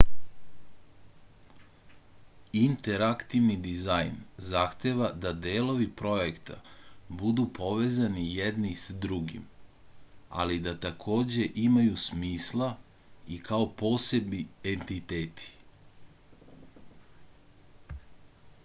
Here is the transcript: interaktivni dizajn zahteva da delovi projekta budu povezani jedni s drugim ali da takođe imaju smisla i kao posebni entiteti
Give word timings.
interaktivni 2.61 3.55
dizajn 3.65 4.15
zahteva 4.45 5.09
da 5.25 5.33
delovi 5.47 5.85
projekta 6.01 6.55
budu 7.21 7.45
povezani 7.59 8.23
jedni 8.39 8.73
s 8.85 8.97
drugim 9.05 9.45
ali 10.45 10.59
da 10.71 10.75
takođe 10.89 11.47
imaju 11.67 12.01
smisla 12.07 12.71
i 13.37 13.41
kao 13.53 13.71
posebni 13.85 14.43
entiteti 14.73 15.55